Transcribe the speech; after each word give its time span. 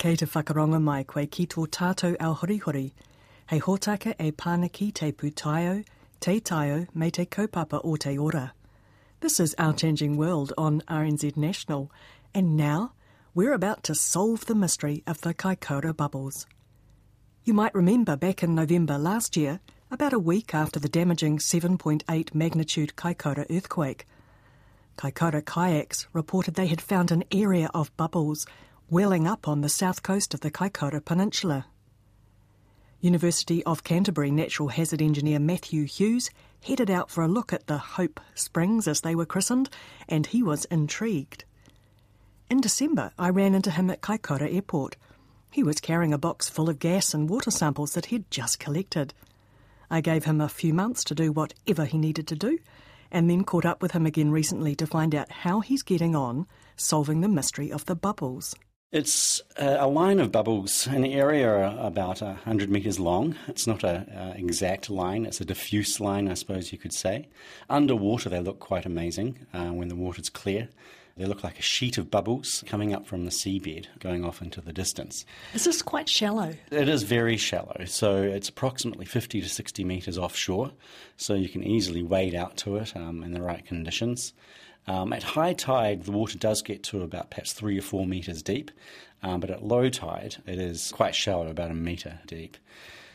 Kei 0.00 0.16
te 0.16 0.24
whakaronga 0.24 0.80
mai 0.80 1.02
koe 1.04 1.26
ki 1.26 1.44
tō 1.46 1.66
tātou 1.76 2.16
au 2.26 2.34
horihori, 2.34 2.92
hei 3.48 3.58
hōtaka 3.60 4.14
e 4.18 4.30
pānaki 4.32 4.86
te 4.94 5.12
pūtaio, 5.12 5.84
te 6.20 6.40
taio 6.40 6.86
me 6.94 7.10
te 7.10 7.26
kaupapa 7.26 7.82
o 7.84 7.96
te 7.96 8.16
ora. 8.16 8.54
This 9.20 9.38
is 9.38 9.54
Our 9.58 9.74
Changing 9.74 10.16
World 10.16 10.54
on 10.56 10.80
RNZ 10.88 11.36
National, 11.36 11.92
and 12.32 12.56
now 12.56 12.92
we're 13.34 13.52
about 13.52 13.82
to 13.82 13.94
solve 13.94 14.46
the 14.46 14.54
mystery 14.54 15.02
of 15.06 15.20
the 15.20 15.34
Kaikoura 15.34 15.94
bubbles. 15.94 16.46
You 17.44 17.52
might 17.52 17.74
remember 17.74 18.16
back 18.16 18.42
in 18.42 18.54
November 18.54 18.96
last 18.96 19.36
year, 19.36 19.60
about 19.90 20.14
a 20.14 20.18
week 20.18 20.54
after 20.54 20.80
the 20.80 20.88
damaging 20.88 21.36
7.8 21.36 22.34
magnitude 22.34 22.94
Kaikoura 22.96 23.44
earthquake, 23.50 24.06
Kaikoura 25.00 25.42
kayaks 25.42 26.06
reported 26.12 26.54
they 26.54 26.66
had 26.66 26.82
found 26.82 27.10
an 27.10 27.24
area 27.32 27.70
of 27.72 27.96
bubbles 27.96 28.46
welling 28.90 29.24
up 29.24 29.46
on 29.46 29.60
the 29.60 29.68
south 29.68 30.02
coast 30.02 30.34
of 30.34 30.40
the 30.40 30.50
Kaikoura 30.50 31.04
Peninsula. 31.04 31.64
University 32.98 33.62
of 33.62 33.84
Canterbury 33.84 34.32
natural 34.32 34.68
hazard 34.68 35.00
engineer 35.00 35.38
Matthew 35.38 35.84
Hughes 35.84 36.28
headed 36.60 36.90
out 36.90 37.08
for 37.08 37.22
a 37.22 37.28
look 37.28 37.52
at 37.52 37.68
the 37.68 37.78
Hope 37.78 38.18
Springs, 38.34 38.88
as 38.88 39.02
they 39.02 39.14
were 39.14 39.24
christened, 39.24 39.70
and 40.08 40.26
he 40.26 40.42
was 40.42 40.64
intrigued. 40.64 41.44
In 42.50 42.60
December, 42.60 43.12
I 43.16 43.28
ran 43.28 43.54
into 43.54 43.70
him 43.70 43.90
at 43.90 44.00
Kaikoura 44.00 44.52
Airport. 44.52 44.96
He 45.52 45.62
was 45.62 45.78
carrying 45.78 46.12
a 46.12 46.18
box 46.18 46.48
full 46.48 46.68
of 46.68 46.80
gas 46.80 47.14
and 47.14 47.30
water 47.30 47.52
samples 47.52 47.92
that 47.92 48.06
he'd 48.06 48.28
just 48.28 48.58
collected. 48.58 49.14
I 49.88 50.00
gave 50.00 50.24
him 50.24 50.40
a 50.40 50.48
few 50.48 50.74
months 50.74 51.04
to 51.04 51.14
do 51.14 51.30
whatever 51.30 51.84
he 51.84 51.96
needed 51.96 52.26
to 52.26 52.34
do, 52.34 52.58
and 53.12 53.30
then 53.30 53.44
caught 53.44 53.64
up 53.64 53.82
with 53.82 53.92
him 53.92 54.04
again 54.04 54.32
recently 54.32 54.74
to 54.74 54.84
find 54.84 55.14
out 55.14 55.30
how 55.30 55.60
he's 55.60 55.84
getting 55.84 56.16
on 56.16 56.48
solving 56.74 57.20
the 57.20 57.28
mystery 57.28 57.70
of 57.70 57.84
the 57.84 57.94
bubbles. 57.94 58.56
It's 58.92 59.40
a 59.56 59.86
line 59.86 60.18
of 60.18 60.32
bubbles, 60.32 60.88
an 60.88 61.04
area 61.04 61.76
about 61.78 62.20
100 62.22 62.68
metres 62.68 62.98
long. 62.98 63.36
It's 63.46 63.64
not 63.64 63.84
an 63.84 64.34
exact 64.34 64.90
line, 64.90 65.26
it's 65.26 65.40
a 65.40 65.44
diffuse 65.44 66.00
line, 66.00 66.26
I 66.26 66.34
suppose 66.34 66.72
you 66.72 66.78
could 66.78 66.92
say. 66.92 67.28
Underwater, 67.68 68.28
they 68.28 68.40
look 68.40 68.58
quite 68.58 68.84
amazing 68.84 69.46
uh, 69.54 69.68
when 69.68 69.86
the 69.86 69.94
water's 69.94 70.28
clear. 70.28 70.70
They 71.16 71.24
look 71.24 71.44
like 71.44 71.60
a 71.60 71.62
sheet 71.62 71.98
of 71.98 72.10
bubbles 72.10 72.64
coming 72.66 72.92
up 72.92 73.06
from 73.06 73.26
the 73.26 73.30
seabed, 73.30 73.86
going 74.00 74.24
off 74.24 74.42
into 74.42 74.60
the 74.60 74.72
distance. 74.72 75.24
Is 75.54 75.64
this 75.64 75.82
quite 75.82 76.08
shallow? 76.08 76.54
It 76.72 76.88
is 76.88 77.04
very 77.04 77.36
shallow, 77.36 77.84
so 77.86 78.20
it's 78.20 78.48
approximately 78.48 79.04
50 79.04 79.40
to 79.40 79.48
60 79.48 79.84
metres 79.84 80.18
offshore, 80.18 80.72
so 81.16 81.34
you 81.34 81.48
can 81.48 81.62
easily 81.62 82.02
wade 82.02 82.34
out 82.34 82.56
to 82.58 82.78
it 82.78 82.96
um, 82.96 83.22
in 83.22 83.34
the 83.34 83.42
right 83.42 83.64
conditions. 83.64 84.32
Um, 84.90 85.12
at 85.12 85.22
high 85.22 85.52
tide, 85.52 86.02
the 86.02 86.10
water 86.10 86.36
does 86.36 86.62
get 86.62 86.82
to 86.84 87.02
about 87.02 87.30
perhaps 87.30 87.52
three 87.52 87.78
or 87.78 87.82
four 87.82 88.06
metres 88.06 88.42
deep, 88.42 88.72
um, 89.22 89.38
but 89.38 89.48
at 89.48 89.62
low 89.62 89.88
tide, 89.88 90.38
it 90.46 90.58
is 90.58 90.90
quite 90.90 91.14
shallow, 91.14 91.46
about 91.46 91.70
a 91.70 91.74
metre 91.74 92.18
deep. 92.26 92.56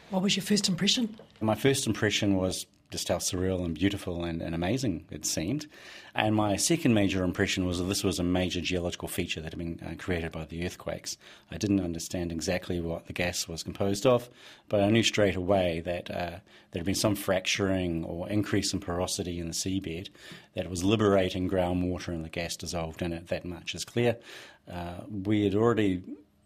What 0.09 0.24
was 0.24 0.38
your 0.38 0.46
first 0.46 0.69
impression? 0.69 1.18
My 1.41 1.56
first 1.56 1.86
impression 1.86 2.38
was 2.38 2.66
just 2.95 3.09
how 3.09 3.17
surreal 3.17 3.66
and 3.66 3.75
beautiful 3.75 4.23
and, 4.23 4.41
and, 4.41 4.56
amazing 4.56 5.03
it 5.11 5.25
seemed. 5.25 5.67
And 6.16 6.33
my 6.33 6.56
second 6.56 6.94
major 6.94 7.25
impression 7.25 7.66
was 7.66 7.78
that 7.78 7.83
this 7.83 8.06
was 8.06 8.19
a 8.19 8.23
major 8.23 8.61
geological 8.61 9.09
feature 9.09 9.41
that 9.41 9.51
had 9.51 9.59
been 9.59 9.81
uh, 9.85 9.95
created 10.01 10.31
by 10.31 10.45
the 10.45 10.66
earthquakes. 10.66 11.17
I 11.51 11.57
didn't 11.57 11.81
understand 11.81 12.31
exactly 12.31 12.79
what 12.79 13.07
the 13.07 13.11
gas 13.11 13.50
was 13.50 13.63
composed 13.63 14.06
of, 14.06 14.29
but 14.69 14.79
I 14.79 14.89
knew 14.89 15.03
straight 15.03 15.35
away 15.35 15.81
that 15.81 16.09
uh, 16.09 16.39
there 16.72 16.79
had 16.79 16.85
been 16.85 16.95
some 16.95 17.16
fracturing 17.16 18.06
or 18.06 18.29
increase 18.29 18.72
in 18.72 18.79
porosity 18.79 19.39
in 19.39 19.50
the 19.50 19.53
seabed 19.53 20.07
that 20.53 20.69
was 20.69 20.85
liberating 20.85 21.50
groundwater 21.50 22.07
and 22.07 22.23
the 22.23 22.29
gas 22.29 22.56
dissolved 22.56 23.01
in 23.01 23.12
it. 23.12 23.27
That 23.27 23.44
much 23.44 23.75
is 23.75 23.83
clear. 23.83 24.16
Uh, 24.72 25.01
we 25.09 25.44
had 25.44 25.53
already 25.53 26.01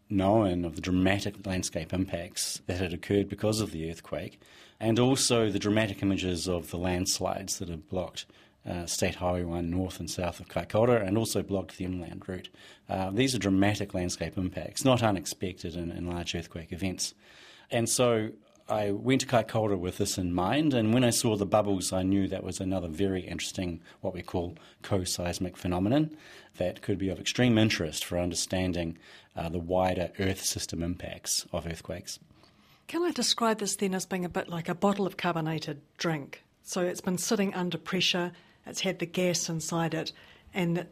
known 0.10 0.66
of 0.66 0.76
the 0.76 0.82
dramatic 0.82 1.46
landscape 1.46 1.94
impacts 1.94 2.62
that 2.68 2.78
had 2.78 2.94
occurred 2.94 3.30
because 3.30 3.62
of 3.62 3.72
the 3.72 3.90
earthquake, 3.90 4.40
and 4.80 5.00
also 5.00 5.50
the 5.50 5.60
dramatic 5.60 6.02
images 6.02 6.48
of 6.48 6.72
the 6.72 6.78
landslides 6.78 7.60
that 7.60 7.70
had 7.70 7.88
blocked 7.90 8.26
uh, 8.68 8.86
State 8.86 9.16
Highway 9.16 9.44
1 9.44 9.70
north 9.70 10.00
and 10.00 10.10
south 10.10 10.40
of 10.40 10.48
Kaikoura 10.48 11.06
and 11.06 11.18
also 11.18 11.42
blocked 11.42 11.78
the 11.78 11.86
inland 11.86 12.28
route. 12.28 12.50
Uh, 12.90 13.10
these 13.12 13.34
are 13.34 13.40
dramatic 13.40 13.94
landscape 13.94 14.38
impacts, 14.38 14.84
not 14.84 15.02
unexpected 15.02 15.76
in, 15.76 15.92
in 15.92 16.08
large 16.08 16.36
earthquake 16.36 16.72
events. 16.72 17.14
And 17.72 17.88
so 17.88 18.32
I 18.70 18.92
went 18.92 19.22
to 19.22 19.28
Kaikoura 19.28 19.80
with 19.80 19.98
this 19.98 20.18
in 20.18 20.32
mind, 20.32 20.76
and 20.76 20.94
when 20.94 21.04
I 21.04 21.10
saw 21.10 21.36
the 21.36 21.46
bubbles, 21.46 21.92
I 21.92 22.04
knew 22.04 22.28
that 22.28 22.44
was 22.44 22.60
another 22.60 22.88
very 22.88 23.22
interesting, 23.22 23.82
what 24.02 24.14
we 24.14 24.22
call 24.22 24.58
co-seismic 24.84 25.58
phenomenon 25.58 26.16
that 26.58 26.84
could 26.84 27.00
be 27.00 27.10
of 27.10 27.20
extreme 27.20 27.58
interest 27.58 28.06
for 28.06 28.20
understanding 28.20 28.98
uh, 29.36 29.50
the 29.50 29.60
wider 29.60 30.12
Earth 30.20 30.44
system 30.44 30.84
impacts 30.84 31.48
of 31.52 31.66
earthquakes. 31.66 32.20
Can 32.88 33.04
I 33.04 33.12
describe 33.12 33.58
this 33.58 33.76
then 33.76 33.96
as 33.96 34.06
being 34.06 34.26
a 34.26 34.30
bit 34.30 34.50
like 34.50 34.70
a 34.70 34.76
bottle 34.76 35.08
of 35.08 35.18
carbonated 35.18 35.82
drink? 35.98 36.44
So 36.62 36.82
it's 36.82 37.02
been 37.02 37.18
sitting 37.18 37.56
under 37.56 37.78
pressure, 37.80 38.32
it's 38.68 38.82
had 38.82 39.00
the 39.00 39.06
gas 39.08 39.50
inside 39.50 39.96
it, 39.96 40.12
and 40.54 40.86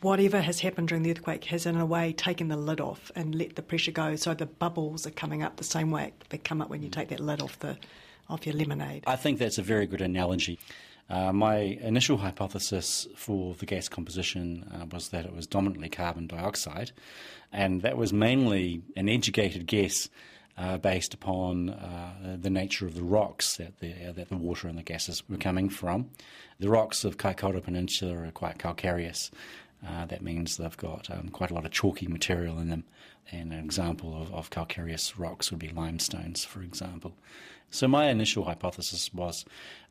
whatever 0.00 0.40
has 0.40 0.60
happened 0.60 0.88
during 0.88 1.02
the 1.02 1.10
earthquake 1.10 1.44
has, 1.44 1.66
in 1.66 1.76
a 1.76 1.86
way, 1.86 2.12
taken 2.12 2.48
the 2.48 2.56
lid 2.56 2.80
off 2.80 3.10
and 3.14 3.34
let 3.34 3.56
the 3.56 3.62
pressure 3.62 3.92
go. 3.92 4.16
So 4.16 4.34
the 4.34 4.46
bubbles 4.46 5.06
are 5.06 5.10
coming 5.10 5.42
up 5.42 5.56
the 5.56 5.64
same 5.64 5.90
way 5.90 6.12
they 6.28 6.38
come 6.38 6.60
up 6.60 6.70
when 6.70 6.82
you 6.82 6.88
take 6.88 7.08
that 7.08 7.20
lid 7.20 7.40
off 7.40 7.58
the 7.58 7.76
off 8.28 8.46
your 8.46 8.56
lemonade. 8.56 9.04
I 9.06 9.16
think 9.16 9.38
that's 9.38 9.58
a 9.58 9.62
very 9.62 9.86
good 9.86 10.00
analogy. 10.00 10.58
Uh, 11.08 11.32
my 11.32 11.56
initial 11.56 12.16
hypothesis 12.16 13.06
for 13.14 13.54
the 13.54 13.66
gas 13.66 13.88
composition 13.88 14.68
uh, 14.74 14.86
was 14.90 15.10
that 15.10 15.24
it 15.24 15.32
was 15.32 15.46
dominantly 15.46 15.88
carbon 15.88 16.26
dioxide, 16.26 16.90
and 17.52 17.82
that 17.82 17.96
was 17.96 18.12
mainly 18.12 18.82
an 18.96 19.08
educated 19.08 19.66
guess 19.66 20.08
uh, 20.58 20.78
based 20.78 21.14
upon 21.14 21.70
uh, 21.70 22.36
the 22.40 22.50
nature 22.50 22.86
of 22.86 22.94
the 22.94 23.04
rocks 23.04 23.56
that 23.58 23.78
the, 23.78 23.92
uh, 24.08 24.12
that 24.12 24.28
the 24.30 24.36
water 24.36 24.66
and 24.66 24.78
the 24.78 24.82
gases 24.82 25.22
were 25.28 25.36
coming 25.36 25.68
from. 25.68 26.10
The 26.58 26.70
rocks 26.70 27.04
of 27.04 27.18
Kaikoura 27.18 27.62
Peninsula 27.62 28.16
are 28.26 28.30
quite 28.30 28.58
calcareous. 28.58 29.30
Uh, 29.86 30.06
that 30.06 30.22
means 30.22 30.56
they've 30.56 30.76
got 30.76 31.10
um, 31.10 31.28
quite 31.28 31.50
a 31.50 31.54
lot 31.54 31.64
of 31.64 31.70
chalky 31.70 32.06
material 32.06 32.58
in 32.58 32.68
them. 32.68 32.84
And 33.30 33.52
an 33.52 33.58
example 33.58 34.20
of, 34.20 34.32
of 34.32 34.50
calcareous 34.50 35.18
rocks 35.18 35.50
would 35.50 35.60
be 35.60 35.68
limestones, 35.68 36.44
for 36.44 36.62
example. 36.62 37.16
So 37.70 37.88
my 37.88 38.08
initial 38.08 38.44
hypothesis 38.44 39.12
was 39.12 39.44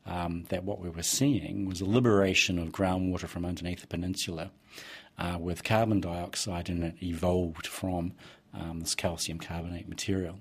um, 0.06 0.44
that 0.48 0.64
what 0.64 0.80
we 0.80 0.88
were 0.88 1.02
seeing 1.02 1.66
was 1.66 1.80
a 1.80 1.84
liberation 1.84 2.58
of 2.58 2.70
groundwater 2.70 3.26
from 3.26 3.44
underneath 3.44 3.80
the 3.80 3.86
peninsula 3.86 4.50
uh, 5.18 5.36
with 5.38 5.64
carbon 5.64 6.00
dioxide 6.00 6.68
in 6.68 6.82
it 6.82 7.02
evolved 7.02 7.66
from 7.66 8.12
um, 8.54 8.80
this 8.80 8.94
calcium 8.94 9.38
carbonate 9.38 9.88
material. 9.88 10.38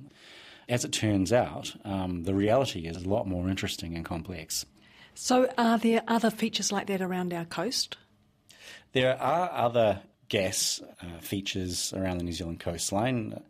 As 0.68 0.84
it 0.84 0.92
turns 0.92 1.32
out, 1.32 1.76
um, 1.86 2.24
the 2.24 2.34
reality 2.34 2.88
is 2.88 2.98
a 2.98 3.08
lot 3.08 3.28
more 3.28 3.50
interesting 3.50 3.96
and 3.96 4.04
complex. 4.04 4.66
So, 5.14 5.48
are 5.58 5.78
there 5.78 6.02
other 6.08 6.30
features 6.30 6.72
like 6.72 6.88
that 6.88 7.02
around 7.02 7.34
our 7.34 7.46
coast? 7.46 7.98
There 8.94 9.20
are 9.22 9.52
other 9.52 10.02
gas 10.30 10.82
uh, 11.02 11.20
features 11.20 11.94
around 11.94 12.18
the 12.18 12.24
New 12.24 12.34
Zealand 12.34 12.60
coastline. 12.60 13.42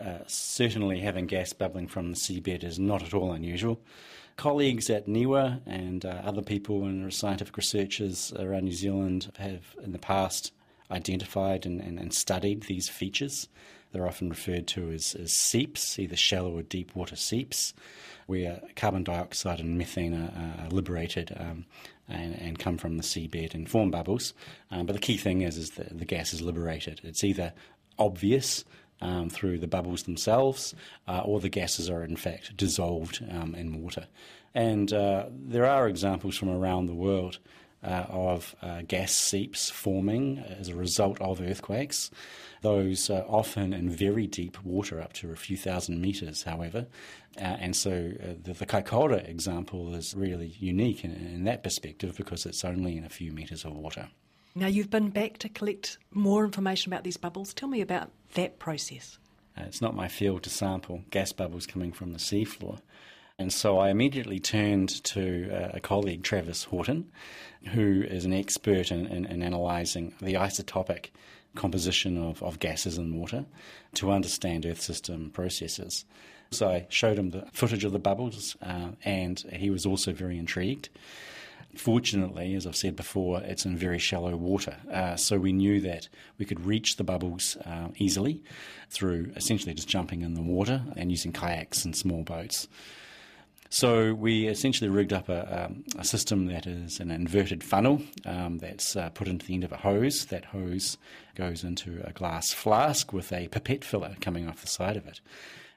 Uh, 0.00 0.18
certainly, 0.26 1.00
having 1.00 1.26
gas 1.26 1.52
bubbling 1.52 1.88
from 1.88 2.10
the 2.10 2.16
seabed 2.16 2.64
is 2.64 2.78
not 2.78 3.02
at 3.02 3.14
all 3.14 3.32
unusual. 3.32 3.80
Colleagues 4.36 4.90
at 4.90 5.06
NIWA 5.06 5.60
and 5.66 6.04
uh, 6.04 6.20
other 6.24 6.42
people 6.42 6.84
and 6.84 7.12
scientific 7.12 7.56
researchers 7.56 8.32
around 8.38 8.64
New 8.64 8.72
Zealand 8.72 9.32
have 9.38 9.74
in 9.82 9.92
the 9.92 9.98
past 9.98 10.52
identified 10.90 11.64
and, 11.64 11.80
and, 11.80 11.98
and 11.98 12.12
studied 12.12 12.64
these 12.64 12.88
features. 12.88 13.48
They're 13.92 14.06
often 14.06 14.28
referred 14.28 14.66
to 14.68 14.90
as, 14.90 15.14
as 15.14 15.32
seeps, 15.32 15.98
either 15.98 16.16
shallow 16.16 16.56
or 16.56 16.62
deep 16.62 16.94
water 16.94 17.16
seeps, 17.16 17.74
where 18.26 18.60
carbon 18.74 19.04
dioxide 19.04 19.60
and 19.60 19.78
methane 19.78 20.14
are, 20.14 20.64
are 20.64 20.68
liberated 20.70 21.34
um, 21.38 21.64
and, 22.08 22.34
and, 22.40 22.58
come 22.58 22.76
from 22.76 22.96
the 22.96 23.02
seabed 23.02 23.54
and 23.54 23.68
form 23.68 23.90
bubbles. 23.90 24.34
Um, 24.70 24.86
but 24.86 24.94
the 24.94 25.00
key 25.00 25.16
thing 25.16 25.42
is, 25.42 25.56
is 25.56 25.70
that 25.70 25.98
the 25.98 26.04
gas 26.04 26.34
is 26.34 26.42
liberated. 26.42 27.00
It's 27.04 27.24
either 27.24 27.52
obvious 27.98 28.64
um, 29.00 29.28
through 29.30 29.58
the 29.58 29.66
bubbles 29.66 30.04
themselves, 30.04 30.74
uh, 31.06 31.20
or 31.24 31.40
the 31.40 31.48
gases 31.48 31.90
are 31.90 32.04
in 32.04 32.16
fact 32.16 32.56
dissolved 32.56 33.24
um, 33.30 33.54
in 33.54 33.82
water. 33.82 34.06
And 34.54 34.92
uh, 34.92 35.26
there 35.30 35.66
are 35.66 35.88
examples 35.88 36.36
from 36.36 36.48
around 36.48 36.86
the 36.86 36.94
world 36.94 37.38
uh, 37.82 38.06
of 38.08 38.56
uh, 38.62 38.82
gas 38.86 39.12
seeps 39.12 39.70
forming 39.70 40.38
as 40.38 40.68
a 40.68 40.74
result 40.74 41.20
of 41.20 41.40
earthquakes. 41.40 42.10
Those 42.62 43.10
are 43.10 43.24
often 43.28 43.72
in 43.72 43.90
very 43.90 44.26
deep 44.26 44.62
water, 44.64 45.00
up 45.00 45.12
to 45.14 45.30
a 45.30 45.36
few 45.36 45.56
thousand 45.56 46.00
metres, 46.00 46.42
however. 46.42 46.86
Uh, 47.38 47.40
and 47.60 47.76
so 47.76 48.12
uh, 48.22 48.34
the, 48.42 48.54
the 48.54 48.66
Kaikoura 48.66 49.28
example 49.28 49.94
is 49.94 50.14
really 50.14 50.54
unique 50.58 51.04
in, 51.04 51.12
in 51.12 51.44
that 51.44 51.62
perspective 51.62 52.16
because 52.16 52.46
it's 52.46 52.64
only 52.64 52.96
in 52.96 53.04
a 53.04 53.10
few 53.10 53.30
metres 53.30 53.64
of 53.64 53.72
water. 53.72 54.08
Now, 54.54 54.68
you've 54.68 54.90
been 54.90 55.10
back 55.10 55.36
to 55.38 55.50
collect 55.50 55.98
more 56.12 56.44
information 56.44 56.90
about 56.90 57.04
these 57.04 57.18
bubbles. 57.18 57.52
Tell 57.52 57.68
me 57.68 57.82
about 57.82 58.10
that 58.34 58.58
process. 58.58 59.18
Uh, 59.56 59.64
it's 59.66 59.82
not 59.82 59.94
my 59.94 60.08
field 60.08 60.42
to 60.44 60.50
sample 60.50 61.02
gas 61.10 61.32
bubbles 61.32 61.66
coming 61.66 61.92
from 61.92 62.12
the 62.12 62.18
seafloor. 62.18 62.80
And 63.38 63.52
so 63.52 63.78
I 63.78 63.90
immediately 63.90 64.40
turned 64.40 65.04
to 65.04 65.50
uh, 65.50 65.70
a 65.74 65.80
colleague, 65.80 66.22
Travis 66.22 66.64
Horton, 66.64 67.10
who 67.74 68.02
is 68.02 68.24
an 68.24 68.32
expert 68.32 68.90
in, 68.90 69.06
in, 69.06 69.26
in 69.26 69.42
analysing 69.42 70.14
the 70.22 70.34
isotopic 70.34 71.08
composition 71.54 72.16
of, 72.16 72.42
of 72.42 72.60
gases 72.60 72.96
in 72.96 73.14
water 73.14 73.44
to 73.94 74.10
understand 74.10 74.64
Earth 74.64 74.80
system 74.80 75.28
processes. 75.30 76.06
So 76.50 76.68
I 76.70 76.86
showed 76.88 77.18
him 77.18 77.30
the 77.30 77.46
footage 77.52 77.84
of 77.84 77.92
the 77.92 77.98
bubbles, 77.98 78.56
uh, 78.62 78.92
and 79.04 79.38
he 79.52 79.68
was 79.68 79.84
also 79.84 80.12
very 80.12 80.38
intrigued. 80.38 80.88
Fortunately, 81.76 82.54
as 82.54 82.66
I've 82.66 82.76
said 82.76 82.96
before, 82.96 83.42
it's 83.42 83.66
in 83.66 83.76
very 83.76 83.98
shallow 83.98 84.34
water, 84.34 84.76
uh, 84.90 85.16
so 85.16 85.38
we 85.38 85.52
knew 85.52 85.80
that 85.82 86.08
we 86.38 86.46
could 86.46 86.64
reach 86.64 86.96
the 86.96 87.04
bubbles 87.04 87.56
uh, 87.66 87.88
easily 87.96 88.42
through 88.88 89.32
essentially 89.36 89.74
just 89.74 89.88
jumping 89.88 90.22
in 90.22 90.32
the 90.32 90.40
water 90.42 90.82
and 90.96 91.10
using 91.10 91.32
kayaks 91.32 91.84
and 91.84 91.94
small 91.94 92.22
boats. 92.22 92.66
So 93.68 94.14
we 94.14 94.46
essentially 94.46 94.88
rigged 94.88 95.12
up 95.12 95.28
a, 95.28 95.64
um, 95.66 95.84
a 95.98 96.04
system 96.04 96.46
that 96.46 96.66
is 96.66 97.00
an 97.00 97.10
inverted 97.10 97.64
funnel 97.64 98.02
um, 98.24 98.58
that's 98.58 98.96
uh, 98.96 99.10
put 99.10 99.28
into 99.28 99.46
the 99.46 99.54
end 99.54 99.64
of 99.64 99.72
a 99.72 99.76
hose. 99.76 100.26
That 100.26 100.46
hose 100.46 100.98
goes 101.34 101.64
into 101.64 102.00
a 102.04 102.12
glass 102.12 102.52
flask 102.52 103.12
with 103.12 103.32
a 103.32 103.48
pipette 103.48 103.84
filler 103.84 104.16
coming 104.20 104.48
off 104.48 104.60
the 104.60 104.68
side 104.68 104.96
of 104.96 105.06
it. 105.06 105.20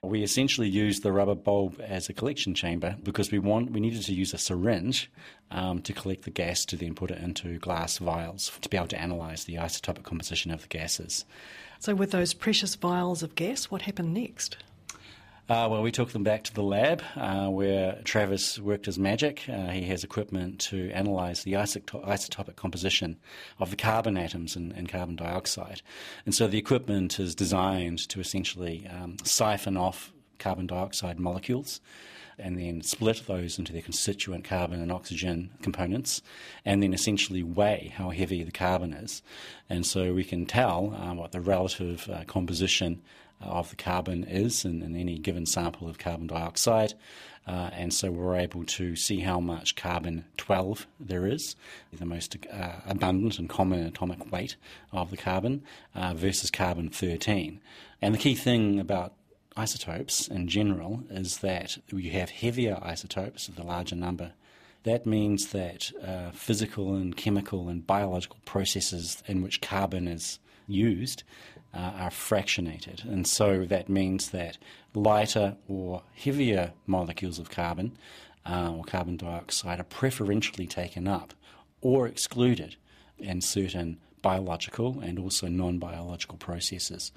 We 0.01 0.23
essentially 0.23 0.69
used 0.69 1.03
the 1.03 1.11
rubber 1.11 1.35
bulb 1.35 1.81
as 1.81 2.07
a 2.07 2.13
collection 2.13 2.53
chamber 2.53 2.95
because 3.03 3.31
we 3.31 3.39
want 3.39 3.71
we 3.71 3.81
needed 3.81 4.03
to 4.03 4.13
use 4.13 4.33
a 4.33 4.37
syringe 4.37 5.11
um, 5.51 5.81
to 5.81 5.91
collect 5.91 6.23
the 6.23 6.31
gas 6.31 6.63
to 6.65 6.77
then 6.77 6.95
put 6.95 7.11
it 7.11 7.21
into 7.21 7.59
glass 7.59 7.97
vials 7.97 8.49
to 8.61 8.69
be 8.69 8.77
able 8.77 8.87
to 8.87 9.01
analyse 9.03 9.43
the 9.43 9.55
isotopic 9.55 10.03
composition 10.03 10.51
of 10.51 10.61
the 10.61 10.69
gases. 10.69 11.25
So, 11.79 11.95
with 11.95 12.11
those 12.11 12.33
precious 12.33 12.75
vials 12.75 13.23
of 13.23 13.35
gas, 13.35 13.65
what 13.65 13.81
happened 13.81 14.13
next? 14.13 14.57
Uh, 15.49 15.67
well, 15.67 15.81
we 15.81 15.91
took 15.91 16.11
them 16.11 16.23
back 16.23 16.43
to 16.43 16.53
the 16.53 16.61
lab 16.61 17.01
uh, 17.15 17.47
where 17.47 17.99
Travis 18.03 18.59
worked 18.59 18.85
his 18.85 18.99
magic. 18.99 19.49
Uh, 19.49 19.69
he 19.69 19.81
has 19.85 20.03
equipment 20.03 20.59
to 20.59 20.91
analyse 20.91 21.41
the 21.41 21.53
isotopic 21.53 22.55
composition 22.55 23.17
of 23.57 23.71
the 23.71 23.75
carbon 23.75 24.15
atoms 24.15 24.55
and, 24.55 24.71
in, 24.73 24.85
carbon 24.85 25.15
dioxide. 25.15 25.81
And 26.23 26.35
so 26.35 26.45
the 26.45 26.59
equipment 26.59 27.19
is 27.19 27.33
designed 27.33 27.97
to 28.09 28.19
essentially 28.19 28.87
um, 28.87 29.17
siphon 29.23 29.75
off 29.75 30.13
carbon 30.37 30.67
dioxide 30.67 31.19
molecules 31.19 31.81
and 32.37 32.59
then 32.59 32.83
split 32.83 33.23
those 33.25 33.57
into 33.57 33.73
their 33.73 33.81
constituent 33.81 34.43
carbon 34.43 34.81
and 34.81 34.91
oxygen 34.91 35.49
components, 35.61 36.21
and 36.63 36.81
then 36.81 36.93
essentially 36.93 37.43
weigh 37.43 37.91
how 37.97 38.11
heavy 38.11 38.43
the 38.43 38.51
carbon 38.51 38.93
is. 38.93 39.21
And 39.67 39.85
so 39.85 40.13
we 40.13 40.23
can 40.23 40.45
tell 40.45 40.93
uh, 40.95 41.13
what 41.15 41.31
the 41.33 41.41
relative 41.41 42.07
uh, 42.07 42.23
composition 42.25 43.01
of 43.41 43.69
the 43.69 43.75
carbon 43.75 44.23
is 44.23 44.65
in, 44.65 44.81
in 44.81 44.95
any 44.95 45.17
given 45.17 45.45
sample 45.45 45.87
of 45.87 45.97
carbon 45.97 46.27
dioxide. 46.27 46.93
Uh, 47.47 47.69
and 47.73 47.93
so 47.93 48.11
we're 48.11 48.35
able 48.35 48.63
to 48.63 48.95
see 48.95 49.21
how 49.21 49.39
much 49.39 49.75
carbon 49.75 50.23
12 50.37 50.85
there 50.99 51.25
is, 51.25 51.55
the 51.91 52.05
most 52.05 52.37
uh, 52.53 52.73
abundant 52.85 53.39
and 53.39 53.49
common 53.49 53.83
atomic 53.83 54.31
weight 54.31 54.55
of 54.91 55.09
the 55.09 55.17
carbon, 55.17 55.63
uh, 55.95 56.13
versus 56.13 56.51
carbon 56.51 56.89
13. 56.89 57.59
And 58.01 58.13
the 58.13 58.19
key 58.19 58.35
thing 58.35 58.79
about 58.79 59.13
isotopes 59.57 60.27
in 60.27 60.47
general 60.47 61.03
is 61.09 61.39
that 61.39 61.77
you 61.91 62.11
have 62.11 62.29
heavier 62.29 62.77
isotopes, 62.83 63.47
the 63.47 63.63
larger 63.63 63.95
number. 63.95 64.33
That 64.83 65.05
means 65.05 65.47
that 65.47 65.91
uh, 66.05 66.31
physical 66.31 66.95
and 66.95 67.17
chemical 67.17 67.67
and 67.67 67.85
biological 67.85 68.37
processes 68.45 69.23
in 69.27 69.41
which 69.41 69.59
carbon 69.59 70.07
is 70.07 70.39
used 70.67 71.23
uh, 71.73 71.91
are 71.95 72.09
fractionated. 72.09 73.03
And 73.05 73.27
so 73.27 73.65
that 73.65 73.89
means 73.89 74.29
that 74.29 74.57
lighter 74.93 75.55
or 75.67 76.03
heavier 76.15 76.73
molecules 76.87 77.39
of 77.39 77.49
carbon 77.49 77.97
uh, 78.45 78.73
or 78.75 78.83
carbon 78.83 79.17
dioxide 79.17 79.79
are 79.79 79.83
preferentially 79.83 80.67
taken 80.67 81.07
up 81.07 81.33
or 81.81 82.07
excluded 82.07 82.75
in 83.17 83.41
certain 83.41 83.99
biological 84.21 84.99
and 84.99 85.19
also 85.19 85.47
non 85.47 85.77
biological 85.79 86.37
processes. 86.37 87.11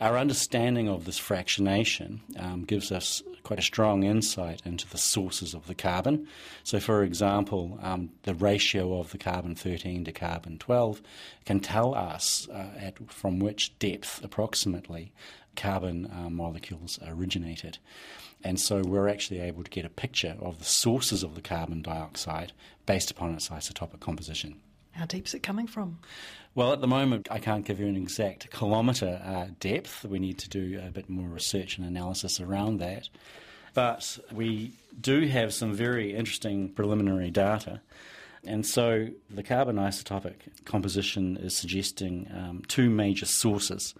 Our 0.00 0.16
understanding 0.16 0.88
of 0.88 1.04
this 1.04 1.20
fractionation 1.20 2.20
um, 2.38 2.64
gives 2.64 2.90
us 2.90 3.22
quite 3.42 3.58
a 3.58 3.62
strong 3.62 4.02
insight 4.02 4.62
into 4.64 4.88
the 4.88 4.96
sources 4.96 5.52
of 5.52 5.66
the 5.66 5.74
carbon. 5.74 6.26
So, 6.64 6.80
for 6.80 7.02
example, 7.02 7.78
um, 7.82 8.10
the 8.22 8.34
ratio 8.34 8.98
of 8.98 9.10
the 9.10 9.18
carbon 9.18 9.54
13 9.54 10.04
to 10.04 10.12
carbon 10.12 10.56
12 10.58 11.02
can 11.44 11.60
tell 11.60 11.94
us 11.94 12.48
uh, 12.50 12.68
at, 12.78 13.12
from 13.12 13.40
which 13.40 13.78
depth 13.78 14.24
approximately 14.24 15.12
carbon 15.54 16.10
uh, 16.10 16.30
molecules 16.30 16.98
originated. 17.06 17.76
And 18.42 18.58
so 18.58 18.80
we're 18.80 19.08
actually 19.08 19.40
able 19.40 19.64
to 19.64 19.70
get 19.70 19.84
a 19.84 19.90
picture 19.90 20.36
of 20.40 20.60
the 20.60 20.64
sources 20.64 21.22
of 21.22 21.34
the 21.34 21.42
carbon 21.42 21.82
dioxide 21.82 22.52
based 22.86 23.10
upon 23.10 23.34
its 23.34 23.50
isotopic 23.50 24.00
composition. 24.00 24.60
How 24.92 25.06
deep 25.06 25.26
is 25.26 25.34
it 25.34 25.42
coming 25.42 25.66
from? 25.66 25.98
Well, 26.54 26.72
at 26.72 26.80
the 26.80 26.86
moment, 26.86 27.28
I 27.30 27.38
can't 27.38 27.64
give 27.64 27.78
you 27.78 27.86
an 27.86 27.96
exact 27.96 28.50
kilometre 28.50 29.20
uh, 29.24 29.46
depth. 29.60 30.04
We 30.04 30.18
need 30.18 30.38
to 30.38 30.48
do 30.48 30.80
a 30.84 30.90
bit 30.90 31.08
more 31.08 31.28
research 31.28 31.78
and 31.78 31.86
analysis 31.86 32.40
around 32.40 32.78
that. 32.78 33.08
But 33.72 34.18
we 34.32 34.72
do 35.00 35.26
have 35.28 35.54
some 35.54 35.72
very 35.72 36.14
interesting 36.14 36.70
preliminary 36.70 37.30
data. 37.30 37.80
And 38.44 38.66
so 38.66 39.08
the 39.28 39.42
carbon 39.42 39.76
isotopic 39.76 40.64
composition 40.64 41.36
is 41.36 41.56
suggesting 41.56 42.30
um, 42.34 42.62
two 42.66 42.90
major 42.90 43.26
sources. 43.26 43.94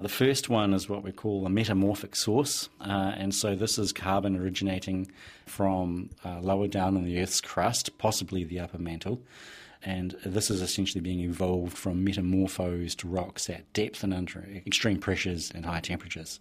The 0.00 0.08
first 0.08 0.50
one 0.50 0.74
is 0.74 0.88
what 0.88 1.02
we 1.02 1.12
call 1.12 1.46
a 1.46 1.48
metamorphic 1.48 2.16
source, 2.16 2.68
uh, 2.82 3.12
and 3.16 3.34
so 3.34 3.54
this 3.54 3.78
is 3.78 3.94
carbon 3.94 4.36
originating 4.36 5.10
from 5.46 6.10
uh, 6.22 6.40
lower 6.40 6.66
down 6.66 6.96
in 6.96 7.04
the 7.04 7.22
Earth's 7.22 7.40
crust, 7.40 7.96
possibly 7.96 8.44
the 8.44 8.60
upper 8.60 8.76
mantle, 8.76 9.22
and 9.86 10.16
this 10.26 10.50
is 10.50 10.60
essentially 10.60 11.00
being 11.00 11.20
evolved 11.20 11.78
from 11.78 12.02
metamorphosed 12.02 13.04
rocks 13.04 13.48
at 13.48 13.72
depth 13.72 14.02
and 14.02 14.12
under 14.12 14.44
extreme 14.66 14.98
pressures 14.98 15.52
and 15.54 15.64
high 15.64 15.80
temperatures. 15.80 16.40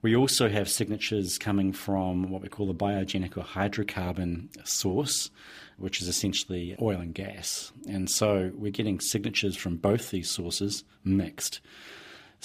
We 0.00 0.14
also 0.14 0.48
have 0.48 0.68
signatures 0.68 1.38
coming 1.38 1.72
from 1.72 2.30
what 2.30 2.42
we 2.42 2.48
call 2.48 2.68
the 2.68 2.74
biogenic 2.74 3.36
or 3.36 3.42
hydrocarbon 3.42 4.48
source, 4.64 5.30
which 5.78 6.00
is 6.00 6.06
essentially 6.06 6.76
oil 6.80 7.00
and 7.00 7.12
gas. 7.12 7.72
And 7.88 8.08
so 8.08 8.52
we're 8.54 8.70
getting 8.70 9.00
signatures 9.00 9.56
from 9.56 9.76
both 9.78 10.10
these 10.10 10.30
sources 10.30 10.84
mixed. 11.02 11.60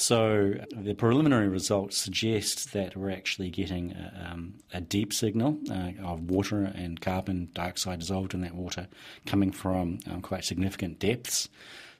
So 0.01 0.55
the 0.75 0.95
preliminary 0.95 1.47
results 1.47 1.95
suggest 1.95 2.73
that 2.73 2.95
we're 2.95 3.11
actually 3.11 3.51
getting 3.51 3.91
a, 3.91 4.31
um, 4.31 4.55
a 4.73 4.81
deep 4.81 5.13
signal 5.13 5.59
uh, 5.69 5.91
of 6.03 6.31
water 6.31 6.63
and 6.63 6.99
carbon 6.99 7.49
dioxide 7.53 7.99
dissolved 7.99 8.33
in 8.33 8.41
that 8.41 8.55
water 8.55 8.87
coming 9.27 9.51
from 9.51 9.99
um, 10.09 10.23
quite 10.23 10.43
significant 10.43 10.97
depths, 10.97 11.49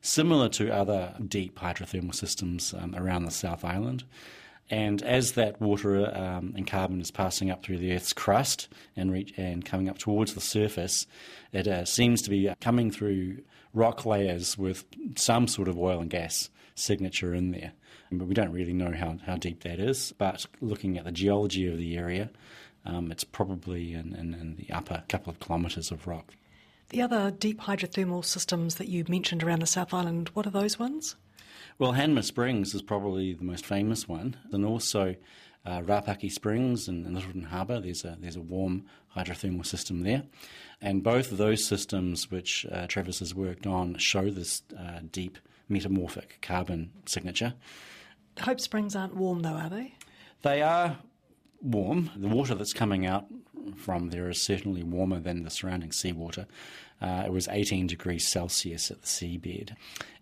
similar 0.01 0.49
to 0.49 0.73
other 0.73 1.13
deep 1.27 1.59
hydrothermal 1.59 2.15
systems 2.15 2.73
um, 2.73 2.95
around 2.95 3.25
the 3.25 3.31
South 3.31 3.63
Island. 3.63 4.03
And 4.71 5.03
as 5.03 5.33
that 5.33 5.61
water 5.61 6.07
um, 6.17 6.55
and 6.57 6.65
carbon 6.65 7.01
is 7.01 7.11
passing 7.11 7.51
up 7.51 7.61
through 7.61 7.77
the 7.77 7.93
Earth's 7.93 8.13
crust 8.13 8.67
and, 8.95 9.31
and 9.37 9.63
coming 9.63 9.87
up 9.87 9.99
towards 9.99 10.33
the 10.33 10.41
surface, 10.41 11.05
it 11.53 11.67
uh, 11.67 11.85
seems 11.85 12.23
to 12.23 12.31
be 12.31 12.51
coming 12.61 12.89
through 12.89 13.43
rock 13.75 14.07
layers 14.07 14.57
with 14.57 14.85
some 15.17 15.47
sort 15.47 15.67
of 15.67 15.77
oil 15.77 15.99
and 15.99 16.09
gas 16.09 16.49
signature 16.75 17.33
in 17.33 17.51
there. 17.51 17.71
But 18.11 18.27
we 18.27 18.33
don't 18.33 18.51
really 18.51 18.73
know 18.73 18.91
how, 18.91 19.17
how 19.25 19.35
deep 19.35 19.63
that 19.63 19.79
is. 19.79 20.13
But 20.17 20.45
looking 20.59 20.97
at 20.97 21.05
the 21.05 21.11
geology 21.11 21.67
of 21.67 21.77
the 21.77 21.97
area, 21.97 22.29
um, 22.85 23.11
it's 23.11 23.23
probably 23.23 23.93
in, 23.93 24.13
in, 24.15 24.33
in 24.33 24.55
the 24.55 24.71
upper 24.73 25.03
couple 25.07 25.31
of 25.31 25.39
kilometres 25.39 25.91
of 25.91 26.07
rock. 26.07 26.33
The 26.89 27.01
other 27.01 27.31
deep 27.31 27.61
hydrothermal 27.61 28.25
systems 28.25 28.75
that 28.75 28.89
you 28.89 29.05
mentioned 29.07 29.43
around 29.43 29.61
the 29.61 29.67
South 29.67 29.93
Island, 29.93 30.29
what 30.33 30.45
are 30.45 30.51
those 30.51 30.77
ones? 30.77 31.15
Well, 31.79 31.93
Hanmer 31.93 32.23
Springs 32.23 32.75
is 32.75 32.81
probably 32.81 33.33
the 33.33 33.45
most 33.45 33.65
famous 33.65 34.07
one, 34.09 34.35
and 34.51 34.65
also 34.65 35.15
uh, 35.65 35.81
Rapaki 35.81 36.31
Springs 36.31 36.87
and, 36.87 37.05
and 37.05 37.15
Lyttelton 37.15 37.45
Harbour. 37.45 37.79
There's 37.79 38.03
a 38.03 38.17
there's 38.19 38.35
a 38.35 38.41
warm 38.41 38.85
hydrothermal 39.15 39.65
system 39.65 40.01
there, 40.01 40.23
and 40.81 41.01
both 41.01 41.31
of 41.31 41.37
those 41.37 41.63
systems, 41.63 42.29
which 42.29 42.65
uh, 42.71 42.87
Travis 42.87 43.19
has 43.19 43.33
worked 43.33 43.65
on, 43.65 43.95
show 43.97 44.29
this 44.29 44.63
uh, 44.77 44.99
deep 45.11 45.37
metamorphic 45.71 46.39
carbon 46.41 46.91
signature. 47.05 47.53
Hope 48.39 48.59
Springs 48.59 48.95
aren't 48.95 49.15
warm, 49.15 49.41
though, 49.41 49.49
are 49.49 49.69
they? 49.69 49.95
They 50.41 50.61
are 50.61 50.97
warm. 51.61 52.11
The 52.15 52.27
water 52.27 52.55
that's 52.55 52.73
coming 52.73 53.05
out 53.05 53.25
from 53.75 54.09
there 54.09 54.29
is 54.29 54.41
certainly 54.41 54.83
warmer 54.83 55.19
than 55.19 55.43
the 55.43 55.49
surrounding 55.49 55.91
seawater. 55.91 56.47
uh, 57.01 57.23
it 57.25 57.31
was 57.31 57.47
18 57.47 57.87
degrees 57.87 58.27
Celsius 58.27 58.91
at 58.91 59.01
the 59.01 59.07
seabed. 59.07 59.75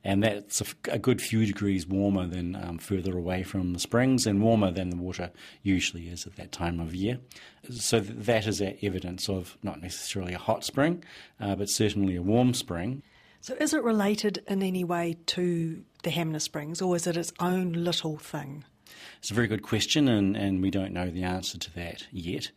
And 0.04 0.24
that's 0.24 0.62
a, 0.62 0.66
a 0.90 1.00
good 1.00 1.22
few 1.22 1.46
degrees 1.46 1.86
warmer 1.86 2.26
than 2.26 2.56
um, 2.56 2.78
further 2.78 3.18
away 3.18 3.44
from 3.44 3.74
the 3.74 3.80
springs 3.80 4.26
and 4.26 4.42
warmer 4.42 4.72
than 4.72 4.90
the 4.90 4.96
water 4.96 5.32
usually 5.62 6.08
is 6.08 6.26
at 6.26 6.38
that 6.38 6.54
time 6.54 6.80
of 6.80 6.96
year. 6.96 7.20
So 7.70 8.00
that 8.00 8.48
is 8.48 8.62
evidence 8.62 9.28
of 9.28 9.58
not 9.62 9.82
necessarily 9.82 10.34
a 10.34 10.38
hot 10.38 10.64
spring, 10.64 11.04
uh, 11.40 11.56
but 11.56 11.70
certainly 11.70 12.16
a 12.16 12.22
warm 12.22 12.54
spring. 12.54 13.04
So, 13.42 13.56
is 13.56 13.74
it 13.74 13.84
related 13.84 14.44
in 14.48 14.62
any 14.62 14.84
way 14.84 15.16
to 15.28 15.84
the 16.04 16.10
Hanmer 16.10 16.42
Springs, 16.42 16.82
or 16.82 16.96
is 16.96 17.08
it 17.08 17.16
its 17.16 17.32
own 17.40 17.72
little 17.72 18.18
thing? 18.18 18.66
It's 19.20 19.32
a 19.32 19.34
very 19.34 19.48
good 19.48 19.64
question, 19.64 20.08
and, 20.10 20.36
and 20.36 20.62
we 20.62 20.70
don't 20.70 20.92
know 20.92 21.10
the 21.10 21.24
answer 21.24 21.58
to 21.58 21.74
that 21.76 22.08
yet. 22.12 22.52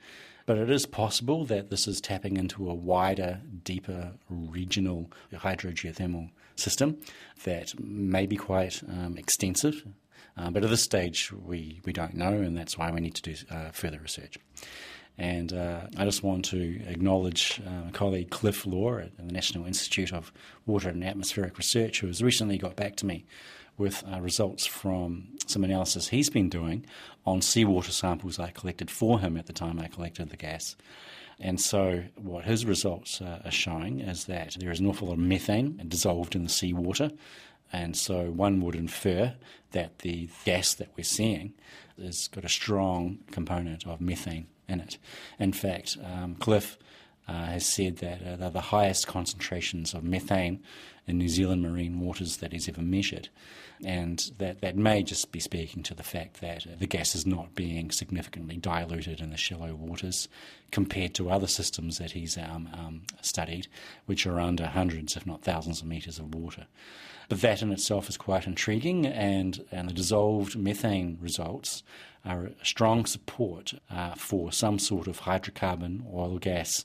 But 0.45 0.59
it 0.59 0.71
is 0.71 0.87
possible 0.87 1.45
that 1.45 1.71
this 1.71 1.87
is 1.87 2.01
tapping 2.01 2.37
into 2.37 2.69
a 2.69 2.75
wider, 2.75 3.41
deeper 3.63 4.15
regional 4.29 5.09
hydrogeothermal 5.33 6.31
system 6.57 6.99
that 7.45 7.79
may 7.81 8.27
be 8.27 8.37
quite 8.37 8.83
um, 8.89 9.17
extensive. 9.17 9.87
Uh, 10.37 10.51
but 10.51 10.65
at 10.65 10.71
this 10.71 10.83
stage, 10.83 11.31
we, 11.33 11.81
we 11.85 11.93
don't 11.93 12.15
know, 12.15 12.33
and 12.33 12.57
that's 12.57 12.77
why 12.77 12.91
we 12.91 13.01
need 13.01 13.15
to 13.15 13.23
do 13.23 13.35
uh, 13.51 13.71
further 13.71 14.01
research. 14.01 14.37
And 15.19 15.53
uh, 15.53 15.83
I 15.97 16.05
just 16.05 16.23
want 16.23 16.45
to 16.47 16.83
acknowledge 16.87 17.61
uh, 17.67 17.85
my 17.85 17.91
colleague 17.91 18.31
Cliff 18.31 18.67
Law 18.67 18.99
at 18.99 19.17
the 19.17 19.25
National 19.25 19.67
Institute 19.67 20.13
of 20.13 20.33
Water 20.67 20.89
and 20.89 21.05
Atmospheric 21.05 21.59
Research, 21.59 22.01
who 22.01 22.07
has 22.07 22.23
recently 22.23 22.57
got 22.59 22.77
back 22.77 22.97
to 22.97 23.07
me 23.07 23.27
with 23.77 24.05
uh, 24.11 24.21
results 24.21 24.67
from 24.67 25.29
some 25.47 25.65
analysis 25.65 26.09
he's 26.09 26.31
been 26.31 26.49
doing 26.49 26.85
on 27.27 27.43
seawater 27.43 27.93
samples 27.93 28.39
I 28.39 28.51
collected 28.51 28.91
for 28.91 29.21
him 29.21 29.37
at 29.37 29.47
the 29.47 29.53
time 29.53 29.79
I 29.79 29.89
collected 29.89 30.31
the 30.31 30.37
gas. 30.37 30.77
And 31.41 31.61
so, 31.61 32.05
what 32.17 32.45
his 32.45 32.65
results 32.65 33.21
uh, 33.21 33.41
are 33.45 33.51
showing 33.51 34.01
is 34.01 34.27
that 34.27 34.57
there 34.61 34.71
is 34.71 34.81
an 34.81 34.87
awful 34.87 35.09
lot 35.09 35.15
of 35.15 35.19
methane 35.19 35.83
dissolved 35.89 36.37
in 36.37 36.45
the 36.45 36.49
seawater. 36.49 37.11
And 37.73 37.97
so, 37.97 38.31
one 38.31 38.61
would 38.61 38.77
infer 38.77 39.35
that 39.73 40.01
the 40.01 40.29
gas 40.45 40.75
that 40.75 40.91
we're 40.97 41.05
seeing 41.05 41.55
has 42.01 42.29
got 42.29 42.45
a 42.45 42.49
strong 42.49 43.19
component 43.31 43.87
of 43.87 44.01
methane 44.01 44.47
in 44.69 44.81
it. 44.81 44.99
In 45.39 45.53
fact, 45.53 45.97
um, 46.05 46.35
Cliff 46.37 46.79
uh, 47.29 47.47
has 47.47 47.67
said 47.67 47.99
that 47.99 48.21
uh, 48.23 48.37
they're 48.37 48.51
the 48.51 48.61
highest 48.61 49.07
concentrations 49.07 49.95
of 49.95 50.03
methane 50.03 50.61
in 51.07 51.19
New 51.19 51.29
Zealand 51.29 51.63
marine 51.63 52.01
waters 52.01 52.39
that 52.39 52.55
is 52.55 52.69
ever 52.69 52.83
measured. 52.83 53.29
And 53.85 54.31
that, 54.39 54.61
that 54.61 54.77
may 54.77 55.03
just 55.03 55.33
be 55.33 55.41
speaking 55.41 55.83
to 55.85 55.95
the 55.95 56.05
fact 56.05 56.41
that 56.41 56.67
the 56.79 56.87
gas 56.87 57.17
is 57.17 57.27
not 57.27 57.55
being 57.57 57.91
significantly 57.91 58.57
diluted 58.57 59.21
in 59.21 59.31
the 59.31 59.37
shallow 59.37 59.75
waters 59.75 60.29
compared 60.71 61.15
to 61.15 61.31
other 61.31 61.49
systems 61.49 61.99
that 61.99 62.13
he's 62.13 62.39
um, 62.39 62.69
um, 62.73 63.03
studied, 63.21 63.67
which 64.07 64.27
are 64.27 64.39
under 64.39 64.67
hundreds, 64.67 65.17
if 65.17 65.27
not 65.27 65.43
thousands, 65.43 65.81
of 65.81 65.89
metres 65.89 66.21
of 66.21 66.35
water. 66.35 66.67
But 67.29 67.41
that 67.41 67.63
in 67.63 67.73
itself 67.73 68.09
is 68.09 68.17
quite 68.17 68.47
intriguing, 68.47 69.07
and, 69.07 69.65
and 69.73 69.89
the 69.89 69.95
dissolved 69.95 70.57
methane 70.57 71.19
results 71.21 71.83
are 72.25 72.51
strong 72.63 73.05
support 73.05 73.75
uh, 73.91 74.15
for 74.15 74.53
some 74.53 74.79
sort 74.79 75.09
of 75.09 75.23
hydrocarbon, 75.23 76.03
oil, 76.13 76.39
gas 76.39 76.85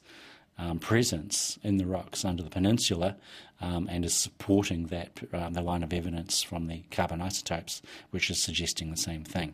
um, 0.58 0.80
presence 0.80 1.60
in 1.64 1.78
the 1.78 1.86
rocks 1.86 2.26
under 2.26 2.44
the 2.44 2.50
peninsula 2.50 3.16
um, 3.62 3.88
and 3.90 4.06
is 4.06 4.14
supporting 4.14 4.88
that 4.88 5.12
um, 5.34 5.54
the 5.54 5.62
line 5.62 5.84
of 5.84 5.94
evidence 5.94 6.42
from 6.44 6.68
the 6.68 6.84
carbon 6.92 7.22
isotopes, 7.22 7.82
which 8.12 8.30
is 8.30 8.42
suggesting 8.42 8.92
the 8.92 8.98
same 8.98 9.24
thing. 9.24 9.54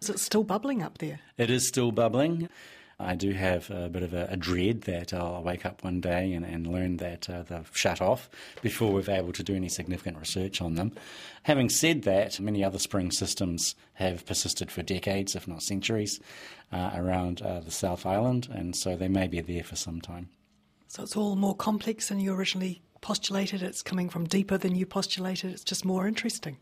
Is 0.00 0.10
it 0.10 0.18
still 0.18 0.44
bubbling 0.44 0.82
up 0.82 0.98
there? 0.98 1.20
It 1.38 1.50
is 1.50 1.66
still 1.66 1.92
bubbling. 1.92 2.48
I 3.02 3.14
do 3.14 3.32
have 3.32 3.70
a 3.70 3.88
bit 3.88 4.02
of 4.02 4.14
a, 4.14 4.26
a 4.30 4.36
dread 4.36 4.82
that 4.82 5.12
I'll 5.12 5.42
wake 5.42 5.66
up 5.66 5.82
one 5.84 6.00
day 6.00 6.32
and, 6.32 6.44
and 6.44 6.66
learn 6.66 6.98
that 6.98 7.28
uh, 7.28 7.42
they've 7.42 7.70
shut 7.74 8.00
off 8.00 8.30
before 8.62 8.92
we're 8.92 9.10
able 9.10 9.32
to 9.32 9.42
do 9.42 9.54
any 9.54 9.68
significant 9.68 10.18
research 10.18 10.60
on 10.60 10.74
them. 10.74 10.92
Having 11.44 11.70
said 11.70 12.02
that, 12.02 12.40
many 12.40 12.64
other 12.64 12.78
spring 12.78 13.10
systems 13.10 13.74
have 13.94 14.24
persisted 14.26 14.70
for 14.70 14.82
decades, 14.82 15.34
if 15.34 15.48
not 15.48 15.62
centuries, 15.62 16.20
uh, 16.72 16.92
around 16.94 17.42
uh, 17.42 17.60
the 17.60 17.70
South 17.70 18.06
Island, 18.06 18.48
and 18.50 18.76
so 18.76 18.96
they 18.96 19.08
may 19.08 19.26
be 19.26 19.40
there 19.40 19.64
for 19.64 19.76
some 19.76 20.00
time. 20.00 20.28
So 20.88 21.02
it's 21.02 21.16
all 21.16 21.36
more 21.36 21.56
complex 21.56 22.08
than 22.08 22.20
you 22.20 22.32
originally 22.32 22.82
postulated. 23.00 23.62
It's 23.62 23.82
coming 23.82 24.08
from 24.08 24.26
deeper 24.26 24.58
than 24.58 24.74
you 24.74 24.86
postulated. 24.86 25.52
It's 25.52 25.64
just 25.64 25.84
more 25.84 26.06
interesting. 26.06 26.58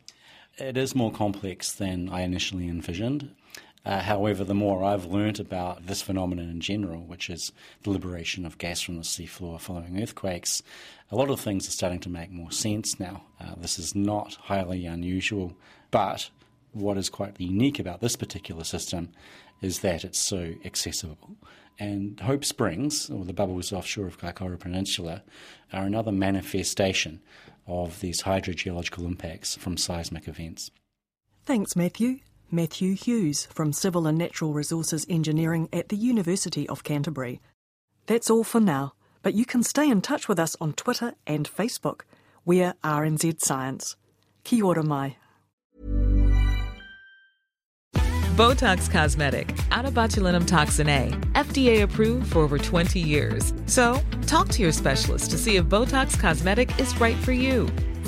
It 0.58 0.76
is 0.76 0.94
more 0.94 1.12
complex 1.12 1.72
than 1.72 2.08
I 2.08 2.22
initially 2.22 2.68
envisioned. 2.68 3.34
Uh, 3.84 4.00
however, 4.00 4.44
the 4.44 4.54
more 4.54 4.84
I've 4.84 5.06
learnt 5.06 5.40
about 5.40 5.86
this 5.86 6.02
phenomenon 6.02 6.50
in 6.50 6.60
general, 6.60 7.00
which 7.00 7.30
is 7.30 7.50
the 7.82 7.90
liberation 7.90 8.44
of 8.44 8.58
gas 8.58 8.80
from 8.80 8.96
the 8.96 9.02
seafloor 9.02 9.58
following 9.58 10.02
earthquakes, 10.02 10.62
a 11.10 11.16
lot 11.16 11.30
of 11.30 11.40
things 11.40 11.66
are 11.66 11.72
starting 11.72 12.00
to 12.00 12.10
make 12.10 12.30
more 12.30 12.52
sense 12.52 13.00
now. 13.00 13.22
Uh, 13.40 13.54
this 13.56 13.78
is 13.78 13.94
not 13.94 14.34
highly 14.34 14.84
unusual, 14.84 15.56
but 15.90 16.28
what 16.72 16.98
is 16.98 17.08
quite 17.08 17.40
unique 17.40 17.78
about 17.78 18.00
this 18.00 18.16
particular 18.16 18.64
system 18.64 19.10
is 19.62 19.80
that 19.80 20.04
it's 20.04 20.18
so 20.18 20.54
accessible. 20.64 21.36
And 21.78 22.20
Hope 22.20 22.44
Springs, 22.44 23.08
or 23.08 23.24
the 23.24 23.32
bubbles 23.32 23.72
offshore 23.72 24.06
of 24.06 24.20
Kaikoura 24.20 24.58
Peninsula, 24.58 25.22
are 25.72 25.86
another 25.86 26.12
manifestation 26.12 27.20
of 27.66 28.00
these 28.00 28.22
hydrogeological 28.22 29.04
impacts 29.06 29.56
from 29.56 29.78
seismic 29.78 30.28
events. 30.28 30.70
Thanks, 31.46 31.74
Matthew. 31.74 32.18
Matthew 32.52 32.94
Hughes 32.94 33.46
from 33.46 33.72
Civil 33.72 34.06
and 34.06 34.18
Natural 34.18 34.52
Resources 34.52 35.06
Engineering 35.08 35.68
at 35.72 35.88
the 35.88 35.96
University 35.96 36.68
of 36.68 36.82
Canterbury. 36.82 37.40
That's 38.06 38.28
all 38.30 38.44
for 38.44 38.60
now, 38.60 38.94
but 39.22 39.34
you 39.34 39.44
can 39.44 39.62
stay 39.62 39.88
in 39.88 40.00
touch 40.00 40.28
with 40.28 40.38
us 40.38 40.56
on 40.60 40.72
Twitter 40.72 41.14
and 41.26 41.48
Facebook. 41.48 42.00
We're 42.44 42.74
RNZ 42.82 43.40
Science. 43.40 43.96
Kia 44.44 44.64
ora 44.64 44.82
mai. 44.82 45.16
Botox 48.40 48.90
Cosmetic, 48.90 49.48
onabotulinumtoxinA, 49.70 51.32
FDA 51.34 51.82
approved 51.82 52.32
for 52.32 52.38
over 52.38 52.56
20 52.56 52.98
years. 52.98 53.52
So, 53.66 54.00
talk 54.26 54.48
to 54.50 54.62
your 54.62 54.72
specialist 54.72 55.30
to 55.32 55.38
see 55.38 55.56
if 55.56 55.66
Botox 55.66 56.18
Cosmetic 56.18 56.78
is 56.80 56.98
right 56.98 57.16
for 57.18 57.32
you. 57.32 57.68